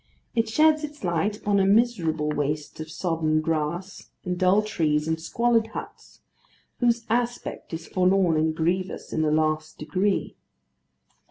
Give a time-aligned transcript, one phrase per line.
[0.33, 5.21] It sheds its light upon a miserable waste of sodden grass, and dull trees, and
[5.21, 6.21] squalid huts,
[6.79, 10.35] whose aspect is forlorn and grievous in the last degree.